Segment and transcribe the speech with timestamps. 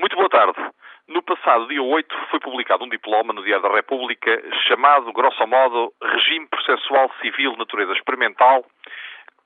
[0.00, 0.58] Muito boa tarde.
[1.08, 5.92] No passado dia 8 foi publicado um diploma no Diário da República chamado, grosso modo,
[6.02, 8.64] Regime Processual Civil Natureza Experimental,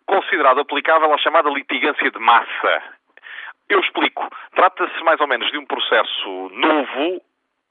[0.07, 2.83] considerado aplicável à chamada litigância de massa.
[3.69, 4.29] Eu explico.
[4.55, 7.21] Trata-se mais ou menos de um processo novo,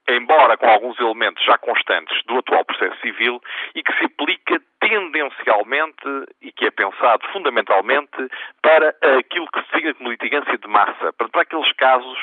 [0.09, 3.41] embora com alguns elementos já constantes do atual processo civil,
[3.75, 6.03] e que se aplica tendencialmente
[6.41, 8.17] e que é pensado fundamentalmente
[8.61, 12.17] para aquilo que se designa como litigância de massa, para, aqueles casos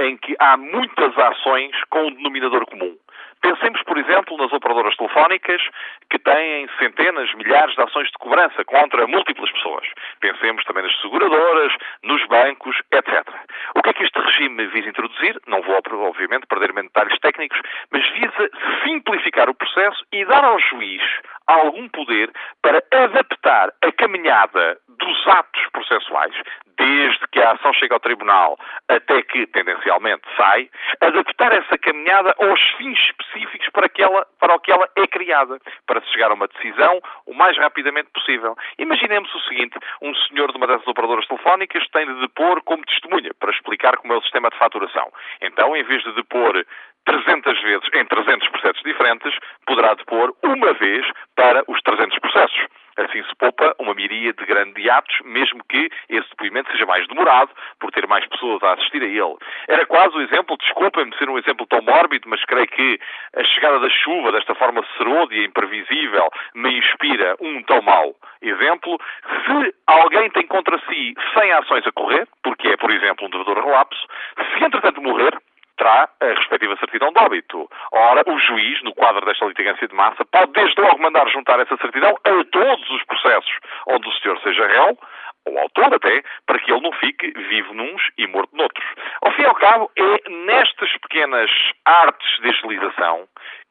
[0.00, 2.96] em que há muitas ações com um denominador comum.
[3.40, 5.62] Pensemos, por exemplo, nas operadoras telefónicas
[6.10, 9.86] que têm centenas, milhares de ações de cobrança contra múltiplas pessoas.
[10.20, 11.72] Pensemos também nas seguradoras,
[12.02, 13.28] nos bancos, etc.
[13.74, 15.40] O que é que este regime visa introduzir?
[15.46, 18.50] Não vou, obviamente, perder detalhes técnicos, mas visa
[18.84, 21.02] simplificar o processo e dar ao juiz
[21.46, 22.30] algum poder
[22.62, 26.34] para adaptar a caminhada dos atos processuais,
[26.76, 28.58] desde que a ação chega ao tribunal
[28.88, 30.68] até que, tendencialmente, sai,
[31.00, 35.58] adaptar essa caminhada aos fins específicos para, que ela, para o que ela é criada,
[35.86, 38.56] para se chegar a uma decisão o mais rapidamente possível.
[38.78, 43.32] Imaginemos o seguinte: um senhor de uma dessas operadoras telefónicas tem de depor como testemunha
[43.38, 45.12] para explicar como é o sistema de faturação.
[45.40, 46.64] Então, em vez de depor
[47.06, 49.32] 300 vezes em 300 processos diferentes,
[49.64, 52.66] poderá depor uma vez para os 300 processos.
[52.96, 57.90] Assim se poupa miríade de grandes atos, mesmo que esse depoimento seja mais demorado, por
[57.90, 59.36] ter mais pessoas a assistir a ele.
[59.66, 63.00] Era quase o exemplo, desculpem-me ser um exemplo tão mórbido, mas creio que
[63.34, 68.98] a chegada da chuva, desta forma serôdia imprevisível, me inspira um tão mau exemplo.
[69.44, 73.64] Se alguém tem contra si 100 ações a correr, porque é, por exemplo, um devedor
[73.64, 75.36] relapso, se entretanto morrer,
[75.76, 77.68] terá a respectiva certidão de óbito.
[77.92, 81.76] Ora, o juiz, no quadro desta litigância de massa, pode desde logo mandar juntar essa
[81.76, 84.98] certidão a todos os processos onde o senhor seja réu,
[85.46, 88.86] ou autor até, para que ele não fique vivo nuns e morto noutros.
[89.22, 91.50] Ao fim e ao cabo, é nestas pequenas
[91.84, 93.28] artes de agilização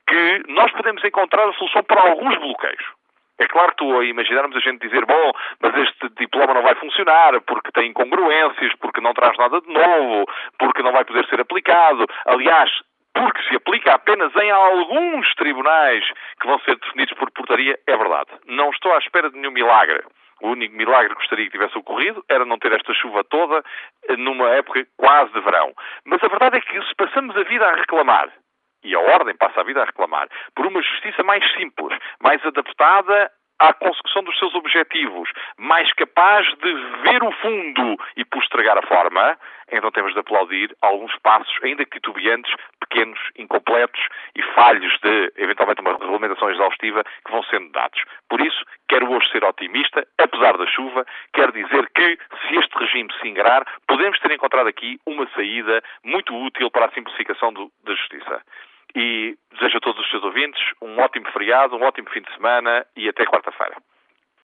[0.08, 2.86] que nós podemos encontrar a solução para alguns bloqueios.
[3.38, 5.95] É claro que estou a imaginarmos a gente dizer, bom, mas este
[7.06, 10.26] funcionar porque tem incongruências, porque não traz nada de novo,
[10.58, 12.06] porque não vai poder ser aplicado.
[12.26, 12.72] Aliás,
[13.14, 16.04] porque se aplica apenas em alguns tribunais
[16.40, 18.30] que vão ser definidos por portaria, é verdade.
[18.48, 20.04] Não estou à espera de nenhum milagre.
[20.42, 23.64] O único milagre que gostaria que tivesse ocorrido era não ter esta chuva toda
[24.18, 25.72] numa época quase de verão.
[26.06, 28.30] Mas a verdade é que se passamos a vida a reclamar
[28.84, 33.32] e a Ordem passa a vida a reclamar por uma justiça mais simples, mais adaptada
[33.60, 36.74] à consecução dos seus objetivos, mais capaz de
[37.04, 39.38] ver o fundo e postergar a forma,
[39.72, 44.02] então temos de aplaudir alguns passos, ainda que titubeantes, pequenos, incompletos
[44.36, 48.02] e falhos de, eventualmente, uma regulamentação exaustiva que vão sendo dados.
[48.30, 52.18] Por isso, quero hoje ser otimista, apesar da chuva, quero dizer que,
[52.48, 56.92] se este regime se ingrar, podemos ter encontrado aqui uma saída muito útil para a
[56.92, 58.42] simplificação do, da justiça
[58.96, 59.36] e
[59.78, 63.26] a todos os seus ouvintes um ótimo feriado, um ótimo fim de semana e até
[63.26, 63.76] quarta-feira.